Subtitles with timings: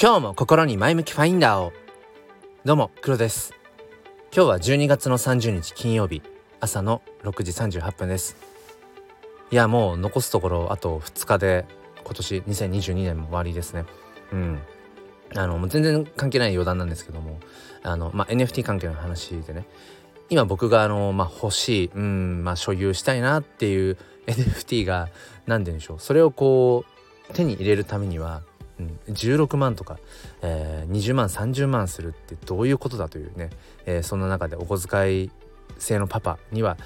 [0.00, 1.72] 今日も心に前向きファインダーを。
[2.64, 3.52] どうも黒です。
[4.32, 6.22] 今日は12月の30日金曜日
[6.60, 8.36] 朝の6時38分です。
[9.50, 11.66] いやもう残すところあと2日で
[12.04, 13.86] 今年2022年も終わりですね。
[14.30, 14.60] うん。
[15.34, 17.40] あのもう全然関係ない余談なんですけども。
[17.82, 19.66] あの、まあ、NFT 関係の話でね。
[20.30, 23.96] 今僕があの、まあ、欲しい、うんまあ、所有したいなっていう
[24.28, 25.08] NFT が
[25.48, 25.98] 何て言うんでしょう。
[25.98, 28.42] それをこう手に入れるためには、
[29.08, 29.98] 16万とか、
[30.42, 33.50] えー、20万30万するってどういうことだというね、
[33.86, 35.30] えー、そんな中でお小遣い
[35.78, 36.76] 制のパパには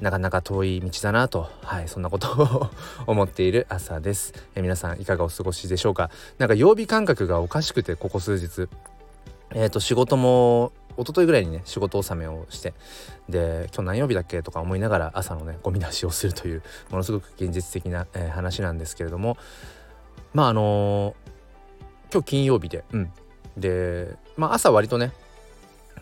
[0.00, 2.70] なかなか遠い道だなと、はい、そんなことを
[3.06, 6.10] 思っている朝です、えー、皆さんいかがお過ごしでしょうか？
[6.38, 8.68] なんか曜日感覚がおかしくてここ数日。
[9.54, 12.74] えっ、ー、と仕事も一昨日ぐらいにね仕事納めをして
[13.28, 19.36] で今日何曜日だっけとか思いながら朝のねゴミ出しをするというものすごく現実的な、えー、話なんですけれども
[20.32, 21.14] まああの
[22.14, 23.10] 今日金曜日で、うん、
[23.56, 25.12] で、まあ、朝割とね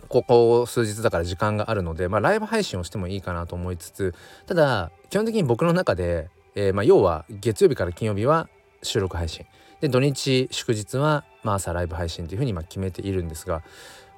[0.08, 4.14] ここ数日だから時間があるので、まあ、ライブ配信をしてもいいかなと思いつつ
[4.46, 8.48] ただ基本的に僕の中で、えー、まあ、要は月曜日から金曜日は
[8.82, 9.46] 収録配信。
[9.80, 13.62] で土日祝日は、まあ、朝ライブ配信というふうにま決めているんですが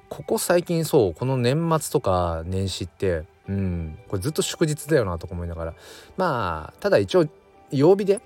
[0.09, 5.73] ここ最近そうこの年末とか年始ってうんこれずっと祝日だよなとか思いながら
[6.17, 7.27] まあただ一応
[7.71, 8.21] 曜日で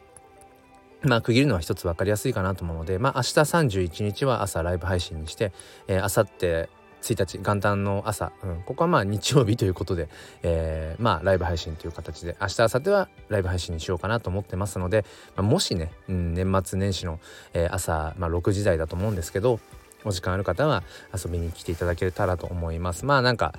[1.04, 5.52] まあ区切るのは一つ分かりやすいかなと思うのでまあ明日31日は朝ライブ配信にして
[5.88, 6.70] えー、明後日
[7.02, 10.10] 1日元旦の朝、うん、ここはまあ日曜日ということで、
[10.44, 15.06] えー、まあライブ配信という形で明日明後日はライブ配信にしようかなと思ってますので、
[15.36, 17.20] まあ、もしね、うん、年末年始の、
[17.54, 19.60] えー、朝、まあ、6時台だと思うんですけど
[20.04, 20.84] お時間ある方は
[21.14, 23.06] 遊びに来ていただけたらと思います。
[23.06, 23.54] まあなんか、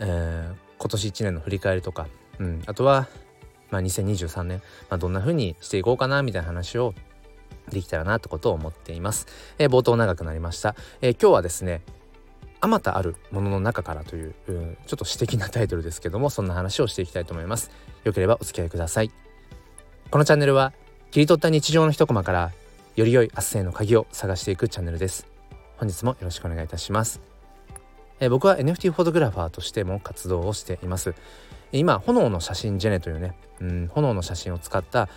[0.00, 3.08] えー、今年1年の振り返りとか、うん、あとは
[3.70, 6.94] まあ、2023年、まあ、どんな風にしていこうかなみたいな話を
[7.70, 9.26] できたらなってことを思っています。
[9.58, 10.74] えー、冒頭長くなりました。
[11.00, 11.82] えー、今日はですね
[12.60, 17.70] あまたあるものの中からという、うん、ちょっと私的なタイトルですけどもそんな話をしていきたいと思います。
[18.04, 19.12] よければお付き合いください。
[20.10, 20.72] このチャンネルは
[21.10, 22.52] 切り取った日常の一コマから
[22.96, 25.26] より良い明日への鍵を探していくチャンネルです。
[25.76, 27.20] 本日もよろしくお願いいたします。
[28.20, 31.14] えー、僕は NFT フォトグラファーとしても活動をしています。
[31.72, 35.08] 今炎の写真ジェネというね、うん、炎の写真を使った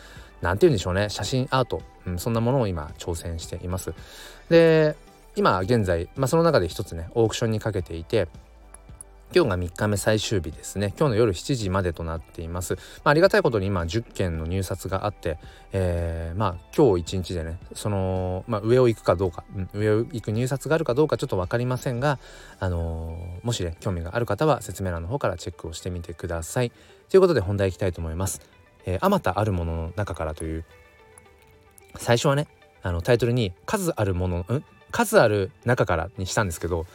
[0.41, 3.93] 何て言うんでしょうね写真アート、うん、そんなものを今挑戦しています。
[4.49, 4.95] で
[5.35, 8.27] 今現在、まあ、その中で一つねオークションにかけていて
[9.33, 10.93] 今日が3日目最終日ですね。
[10.99, 15.37] 今日の夜7時までとなっています、まあ、ありがたいことに今10件の入札があって、
[15.71, 22.19] えー、まあ今日一日でねその、まあ、上を行くかどうか、うん、上を行く入札があるかどうかちょっと分かりませんが、
[22.59, 26.71] あのー、もしね興味がある方は説明欄の方からチェックをしてみてください。
[27.09, 28.41] ということで本題いきたいと思います。
[28.85, 30.65] えー、たあるものの中からという
[31.95, 32.47] 最初はね
[32.83, 36.85] あのタイトルに数あるものん数ある中からにしたんですけど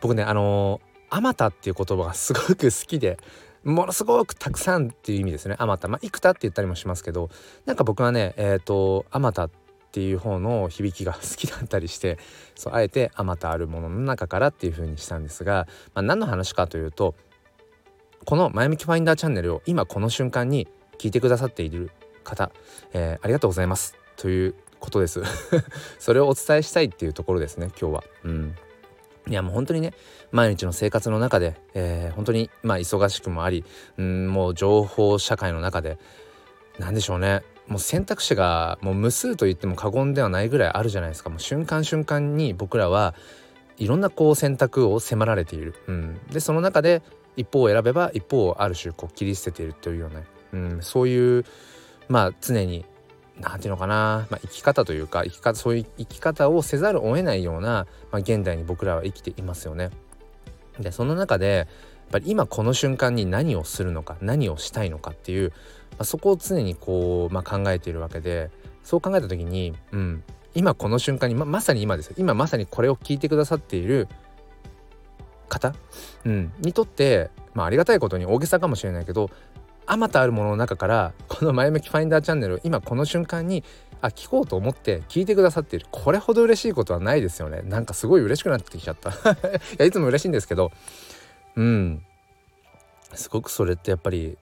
[0.00, 3.18] 僕ねあのーあまたっていう言葉がすごく好きで
[3.64, 5.56] ものすごくたくさんっていう意味ですね。
[5.58, 5.86] あまた。
[5.86, 7.28] まあ幾多って言ったりもしますけど
[7.66, 9.50] なんか僕はねえっ、ー、とあまたっ
[9.92, 12.18] ていう方の響きが好きだったりして
[12.54, 17.14] そうあえてあまたあるものの中からっていう風にしたんですが、まあ、何の話かというと
[18.24, 20.66] この「前向きファインダーチャンネル」を今この瞬間に
[20.98, 21.90] 聞いてくださっている
[22.24, 22.52] 方、
[22.94, 25.22] えー、ありがとうございますということです。
[26.00, 28.04] それをお伝えしたいっていうところですね今日は。
[28.24, 28.56] うん。
[29.28, 29.94] いやもう本当にね
[30.30, 33.64] 毎日の生活の中で、えー、本当にまあ忙しくもあり
[33.96, 35.98] うんもう情報社会の中で
[36.78, 37.42] 何でしょうね。
[37.68, 41.30] もう選択肢がもう無数と言っても過言ではないぐらいあるじゃないですか。
[41.30, 43.14] もう瞬間瞬間に僕らは
[43.78, 47.02] いろんなこう選択を迫られている、うん、でその中で
[47.36, 50.22] 一方を選べば一方をある種こう切り捨てているというような、
[50.52, 51.44] うん、そういう
[52.08, 52.84] まあ常に
[53.40, 59.90] 何て言うのかな、まあ、生き方というか生き方そういう生き方をせざるを得ないような、まあ、現代に僕らは生きていますよね。
[60.78, 61.66] でその中でやっ
[62.12, 65.50] ぱり今この瞬間に何をするのか何をしたいのかっていう、
[65.92, 68.50] まあ、そこを常にこう、まあ、考えているわけで
[68.82, 70.22] そう考えた時に、うん、
[70.54, 72.14] 今この瞬間にままさに今ですよ。
[72.18, 74.08] 今まさにこれを聞いてくださっている
[75.48, 75.74] 方、
[76.24, 79.30] うん、にとって、まあ、ありがたいことに大げさかもしれないけど
[79.86, 83.64] あまたあるものの中からこの「前向きファインダーチャンネル」今この瞬間に
[84.02, 85.86] あ聞こうと思って聞いてくださっている。
[85.90, 87.62] これほど嬉しいことはないですよね。
[87.62, 89.10] なんかすごい嬉しくなってきちゃった。
[89.14, 89.14] い
[89.78, 90.72] やいつも嬉しいんですけど。
[91.54, 92.04] うん。
[93.14, 94.36] すごくそれってやっぱり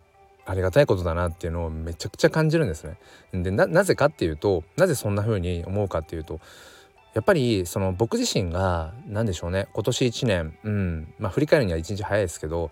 [0.46, 2.96] ありがたいことだなっていうのをめちゃくちゃ感じるんですね。
[3.32, 6.40] でなぜかっていうとなぜそんな風に思うかっていうと
[7.12, 9.68] やっぱりその僕自身が何でしょうね。
[9.74, 11.14] 今年1年うん。
[11.18, 12.70] まあ振り返るには1日早いですけど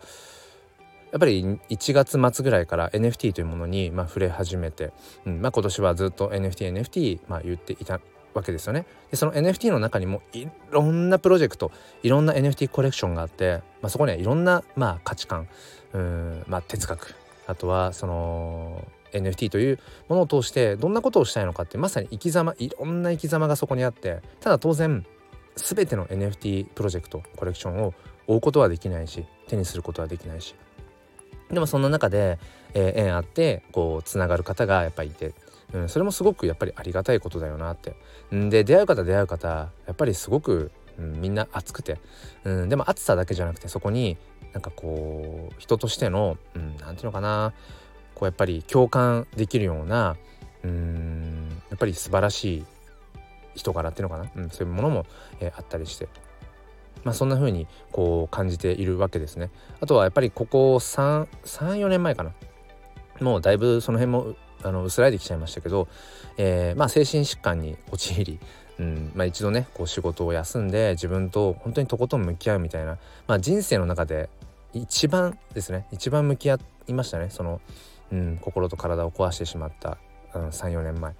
[1.10, 4.92] やっぱり1月末ぐらいから NFT というものにまあ触れ始めて、
[5.26, 8.00] うんまあ、今年はずっと NFTNFT NFT、言っていた
[8.34, 8.86] わけですよね。
[9.10, 11.70] でその NFT の中にもいろんなプロジェクト
[12.02, 15.48] いろんな NFT コレクションがあって、まあ、そこにはいろんな、まあ、価値観
[15.92, 17.14] うん、まあ、哲学
[17.46, 19.78] あとはその NFT という
[20.08, 25.06] ものを通してどんなことをしたいのかってまさに生き様いろんな生き様がそこにあってただ当然
[25.56, 27.94] 全ての NFT プロジェクトコレクションを
[28.26, 30.54] 追うことはできないし手にすることはできないし
[31.50, 32.38] でもそんな中で、
[32.74, 35.34] えー、縁あってこうつながる方がやっぱりいて、
[35.72, 37.96] うん、それもすごくやっぱりありがたいことだよなって。
[38.34, 41.98] んで出会う方出会う方やっぱりすごく、うん、みんな熱くて、
[42.44, 44.16] うん、でも熱さだけじゃなくてそこに
[44.52, 47.52] なんかこう人としての何、うん、て言うのかな
[48.14, 50.16] こうやっぱり共感できるような
[50.64, 52.64] うんやっぱり素晴らしい
[53.54, 55.06] 人柄っていうのかな、うん、そういうものも、
[55.40, 56.08] えー、あったりして。
[57.04, 59.50] まあ、そんな風にこう感じているわけですね。
[59.80, 62.32] あとはやっぱりここ34年前かな
[63.20, 65.88] もうだいぶその辺もあの薄らいできちゃいましたけど、
[66.36, 68.40] えー、まあ精神疾患に陥り、
[68.78, 74.30] うんまあ、一度ねこう仕事を休んで自分と本当にとことん向き合うみたいな、まあ、人生の中で
[74.72, 77.60] 一番ですね一番向き合いましたねその、
[78.12, 79.98] うん、心と体を壊してしまった、
[80.34, 81.14] うん、34年前。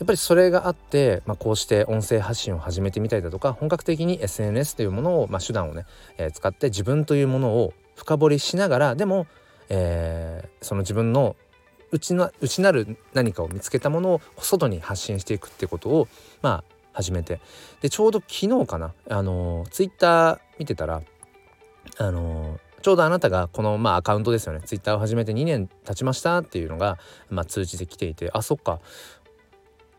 [0.00, 5.84] やっぱりそれがあって、まあ、こうして音声発信を始めてみたりだとか本格的に SNS というものを、まあ、手段をね、
[6.16, 9.26] えー、使って自分というものを深掘りしながらでも、
[9.68, 11.36] えー、その自分の
[11.92, 16.08] 内な内なる何かを見つけたものを外に発信していくってことを
[16.40, 17.40] まあ始めて。
[17.82, 21.02] でちょうど昨日かなあのツイッター見てたら
[21.98, 24.60] あのちょうどあなたがこの、まあ、アカウントですよね。
[24.64, 26.98] ツイッターを始めて2年経ちましたっていうのが、
[27.28, 28.80] まあ、通知で来ていてあそっか。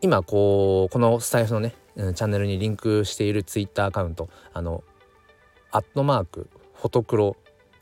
[0.02, 4.82] 今こうこのスタイフのね、チャンネルにリンクしているツイッターアカウントあの
[5.70, 7.36] アットマークフォトクロ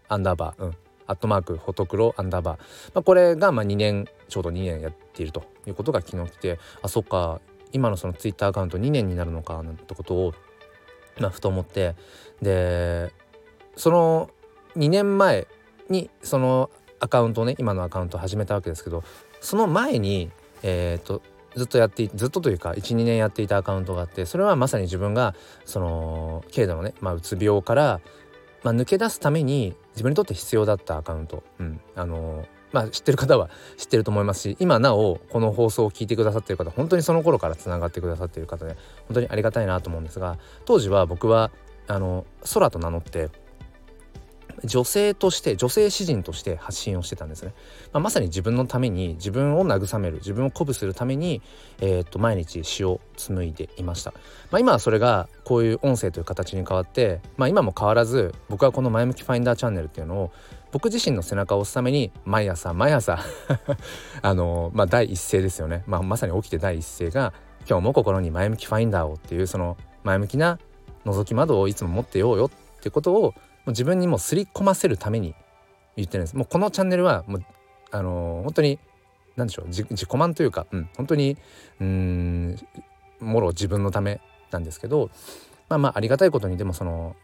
[0.08, 0.76] アンダーバーうん
[1.06, 2.58] アットマークフォトクロアンダーバー、
[2.94, 7.40] まあ、これがまあ2年ちょうど2年やっているということが昨日来てあそっか
[7.72, 10.34] 今のそのツイッターアカウント2年になるのかなんてことを、
[11.19, 11.96] まあ、ふと思って
[12.43, 13.12] で
[13.76, 14.31] その
[14.76, 15.46] 2年前
[15.88, 16.70] にその
[17.00, 19.02] アカウントをね今のアカウントを始めたわけですけど
[19.40, 20.31] その前に
[20.62, 21.22] えっ、ー、と
[21.56, 28.00] ずっとやってずっとというか12年やっていたアカウントがあってそれはまさに自分がその軽度のね、まあ、うつ病から、
[28.62, 38.76] まあ、抜け出すために自分にとって必要だったアカウント、うん、あのまあ知ってる方は知ってると思いますし今なおこの放送を聞いてくださってる方本当にその頃からつながってくださってる方で
[39.08, 41.50] 本当にありがたいなと思うんですが当時は僕は
[41.88, 42.25] あの
[42.55, 43.31] 空と名乗って
[44.64, 47.54] 女性として女性詩人として発信をしてたんですね、
[47.92, 51.40] まあ、まさに自分のために自分を慰める自分を鼓舞するために、
[51.80, 54.12] えー、っと毎日詩を紡いでいました、
[54.50, 60.32] まあ、今はそれがこういう音声という形に変わって、まあ、今も変わらず僕はこの前向きファインダーチャンネルっていうのを
[60.72, 63.18] 僕自身の背中を押すために毎朝毎朝
[64.22, 67.32] あのまあ第一声ですよね、まあ、まさに起きて第一声が
[67.68, 70.58] 「今日も心に前向きファインダーを」っていうその前向きな
[71.04, 73.34] 覗き窓をいつも持ってようよってことを
[73.66, 75.34] う自分にもすり込ませるために
[75.96, 76.36] 言ってるんです。
[76.36, 77.44] もうこのチャンネルはもう
[77.90, 78.78] あのー、本当に
[79.36, 81.36] 何でしょう自己満というか、うん、本当に
[81.80, 82.56] うん
[83.20, 84.20] もろ自分のため
[84.50, 85.10] なんですけど
[85.68, 87.16] まあまあありがたいことにでもその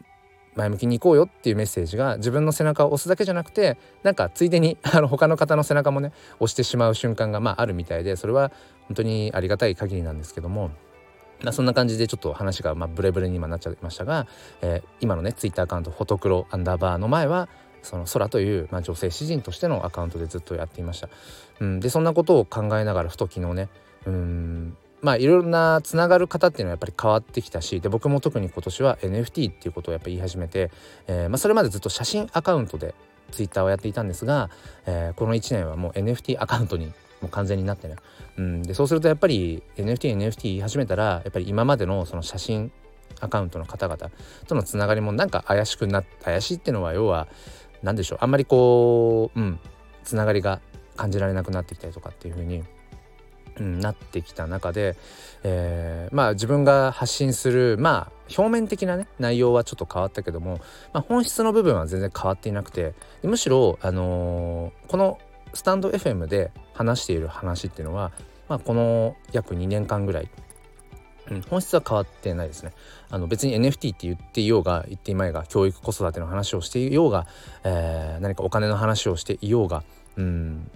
[0.55, 8.51] 前向きに行こうよっていうメッセージが自分の背中を押すだけじゃなくてなんかついでに あの他の方の背中もね押してしまう瞬間がまああるみたいでそれは
[8.87, 10.71] 本当にありがたい限りなんですけども、
[11.51, 14.27] そんな感じでちょっと話がまあブレブレに今なっちゃいましたが、
[14.61, 17.47] えー、今のねツイッターアカウントフォトクロアンダーバーの前は
[17.83, 21.09] その空という、まあ、女性詩人としてのアカウントでずっとやっていました。
[21.59, 23.69] うん、でそんなことを考えながらふと昨日ね
[24.05, 30.71] うんまあいろんなつながる方っていうのはやっぱり変わってきたしで僕も特に今年は NFT っていうことをやっぱ言い始めて、
[31.07, 32.95] えーまあ、それまでずっと写真アカウントで
[33.31, 34.49] ツイッターをやっていたんですが、
[34.85, 37.95] えー、この1年はもう NFT アカウントにもう完全になってね、
[38.37, 42.71] うん、でそうするとやっぱり NFT NFT 言い始めたらやっぱり今までのその写真
[43.19, 44.11] アカウントの方々
[44.47, 47.27] とのつながりもなんか怪しくな怪しいっていうのは要は
[47.83, 48.19] 何でしょう。
[48.21, 49.59] あんまりこううん。
[50.07, 50.61] つながりが
[50.95, 52.63] 感じられなくなってきたりとかっていう風に、
[53.59, 54.95] うん、なってきた中で、
[55.43, 60.61] えー、まあ自分が発信するまあ表面的なね内容はちょっと変わったけども、
[60.93, 65.19] まあ、本質の部分は全然変わっていなくてむしろ、あのー、この
[65.53, 68.11] スタンド FM で話している話っていうのは、
[68.47, 70.29] まあ、この約2年間ぐらい、
[71.29, 72.73] うん、本質は変わってないですね。
[73.09, 77.27] あの別に NFT って言っていようが言っていまいが教育子育ての話をしていようが、
[77.63, 79.83] えー、何かお金の話をしていようが、
[80.15, 80.69] うん、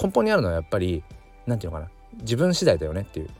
[0.00, 1.02] 根本にあるのはやっぱり
[1.46, 1.90] 何て言うのかな。
[2.22, 3.30] 自分次第だよねっていう。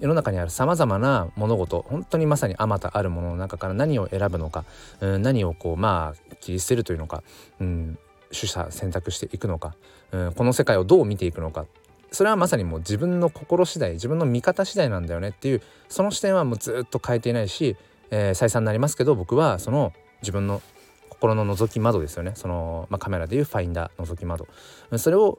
[0.00, 4.64] 世の中にあるさまざまな物事本当にまさにあまたあるものの中から何を選ぶのか、
[5.00, 7.22] うん、何をこうまあ切り捨てるというのか、
[7.60, 7.98] うん、
[8.32, 9.74] 取捨選択していくのか、
[10.12, 11.66] うん、この世界をどう見ていくのか。
[12.12, 17.76] それはまさにもう自分の心次第自分の見方次第なんだよねっていうその視点はもうずっと変えていないし、
[18.10, 20.60] えー、再三になりますけど僕はその自分の
[21.08, 22.32] 心の覗き窓ですよね。
[22.34, 24.48] その、まあ、カメラでいうファインダー覗き窓。
[24.96, 25.38] それを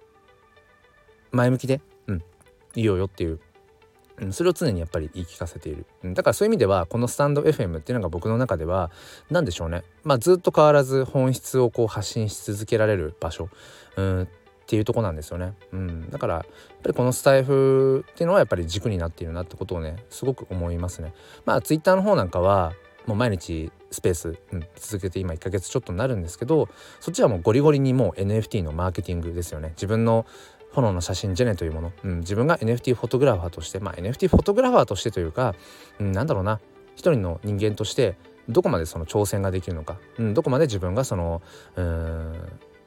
[1.32, 2.24] 前向きで、うん、
[2.76, 3.40] いいよよっていう
[4.22, 8.92] うん、それを常にやっぱり言い聞かせている、うん、だからそういう意味ではこのスタンド FM っていうのが僕の中では
[9.30, 9.84] 何でしょうね。
[10.04, 13.50] まあずっと変わらず本質をこう発信し続けられる場所、
[13.98, 14.28] うん、っ
[14.68, 16.44] ていうとこなんですよね、うん、だからやっ
[16.84, 21.14] ぱりこのスタイフっていうのはやっぱり軸になっているなってことをねすごく思いますね。
[21.46, 22.74] まあツイッターの方なんかは
[23.06, 29.70] もう毎日スペース、うん、続けて今1ヶ月ちょっとになるんですけどそっちはもうゴリゴリにもう NFT のマーケティングですよね。
[29.70, 30.26] 自分の
[30.72, 35.56] 炎の写真ジェネというもの、うん、自分が NFT フォトグラファーとしてまあ NFT フォトグラファーとしてというか、
[36.00, 36.60] うん、なんだろうな。
[36.96, 38.16] 一人の人間として
[38.50, 41.42] どこまでその挑戦ができるのか、うん、どこまで自分がその
[41.76, 42.34] うん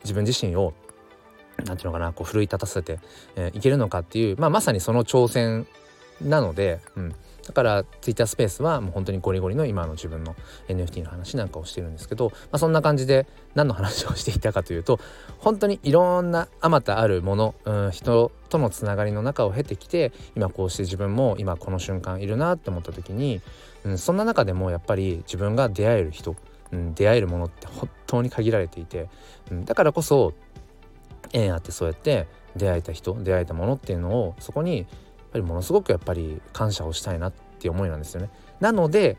[0.02, 0.74] 自分自身を
[1.64, 3.00] なんていうのかなこう奮い立たせて、
[3.36, 5.66] えー、いけるのかっていう、まあ、まさにその挑戦
[6.20, 7.14] なので、うん、
[7.46, 10.34] だから Twitter スペースはもう本当にゴリゴリの今の自分の
[10.68, 14.98] NFT の話なんかをしてるんですけど、まあ、そんな感じで何の話をしていたかというと
[15.38, 23.40] 本当にいろんなあまたあるもの、うん、人とのつながりの中を経てきて今こうして自分も今この瞬間いるなって思った時に、
[23.84, 26.36] うん、そんな中でもやっぱり自分が出会える人、
[26.72, 29.08] うん、出会えるものって本当に限られていて、
[29.50, 30.32] うん、だからこそ
[31.32, 34.86] 縁あってそうやって出会えた人出会えたものっていうのをそこに
[35.34, 38.30] ぱりものすごくやっぱり感謝をしたいなっていう思いなんですよね。
[38.60, 39.18] なので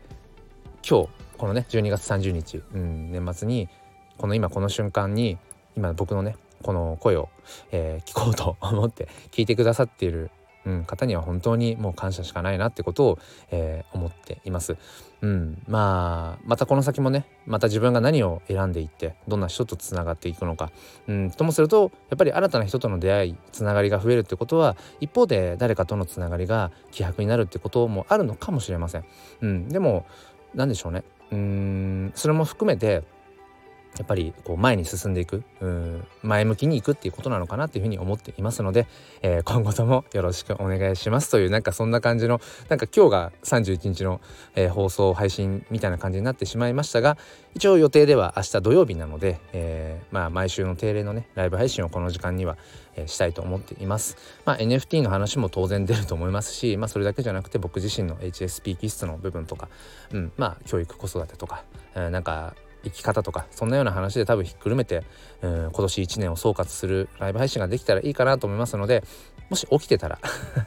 [0.88, 3.68] 今日このね12月30日、うん、年末に
[4.16, 5.38] この今この瞬間に
[5.76, 7.28] 今僕のねこの声を、
[7.70, 10.30] えー、聞こうと思って聞いてくださっている
[10.66, 13.18] うん、方には本当にもう感謝しかないなってことを、
[13.50, 14.76] えー、思っています。
[15.22, 20.70] うん、まあまたこの先もねまた自分が何を選んでいってどんな人とつながっていくのか、
[21.06, 29.04] うん、ともするとやっぱり新たな人との出会いつながりが増えるってことは一方で誰かとのつながりが希薄になるってこともあるのかもしれません。
[29.40, 30.04] うん、でも
[30.54, 33.02] 何でしょうねうんそれも含めて
[33.98, 38.86] やっぱりこう前に進んでいくうん前向きにいくっていうことなのかなっていうふうに思っていますので、
[39.22, 44.20] えー、今後ともよろしくお願いしますというなんかそんな感じのなんか今日が31日の、
[44.54, 47.16] えー、放送配信みたいな感じになってしまいましたが
[47.54, 52.58] 一応予定では明日土曜日なので、えー、まあ毎週の定例のねライブ配信をこの時間には、
[52.94, 54.18] えー、したいと思っています。
[54.44, 59.68] まあ NFT の話も当然出ると思いますし、まあそれだけじゃなくて僕自身の HSP 気質の部分とか、
[60.12, 62.54] うん、まあ教育子育てとか、えー、なんか
[62.86, 65.02] 生き方とかそんなような話で多分ひっくるめて、
[65.42, 69.02] うん、今年1年を総括するライブ配信ができたらいいかなと思いますので
[69.50, 70.18] もし起きてたら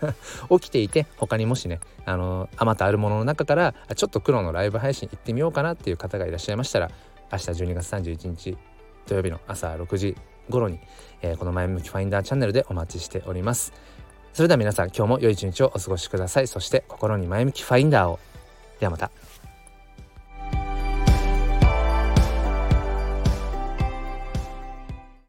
[0.50, 6.92] 起きていて他にもしねあのあまたあるものの中からちょっと黒のライブ配信行ってみようかなっていう方がいらっしゃいましたら
[7.32, 8.58] 明日12月31日
[9.08, 10.16] 土曜日の朝6時
[10.50, 10.80] 頃に、
[11.22, 13.74] えー、この前向きファインダーチャンネルでお待ちしております。
[14.34, 16.48] それでは皆さん今日も良い一日をお過ごしください。
[16.48, 18.20] そして心に前向きファインダーを。
[18.80, 19.12] ではまた。